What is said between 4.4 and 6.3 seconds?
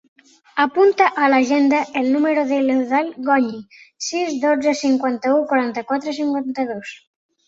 dotze, cinquanta-u, quaranta-quatre,